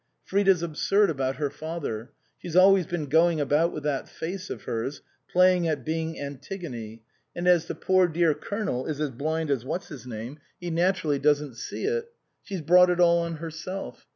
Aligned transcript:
Frida's 0.23 0.63
absurd 0.63 1.11
about 1.11 1.35
her 1.35 1.51
father; 1.51 2.09
she's 2.39 2.55
always 2.55 2.87
been 2.87 3.05
going 3.05 3.39
about 3.39 3.71
with 3.71 3.83
that 3.83 4.09
face 4.09 4.49
of 4.49 4.63
hers, 4.63 5.03
playing 5.31 5.67
at 5.67 5.85
being 5.85 6.19
Antigone, 6.19 7.03
and 7.35 7.47
as 7.47 7.67
the 7.67 7.75
poor 7.75 8.07
dear 8.07 8.33
Colonel 8.33 8.87
is 8.87 8.99
as 8.99 9.11
blind 9.11 9.51
as 9.51 9.63
What's 9.63 9.89
his 9.89 10.07
name? 10.07 10.39
he 10.59 10.71
naturally 10.71 11.19
doesn't 11.19 11.53
see 11.53 11.85
it. 11.85 12.11
She's 12.41 12.61
brought 12.61 12.89
it 12.89 12.99
all 12.99 13.19
on 13.19 13.35
herself. 13.35 14.07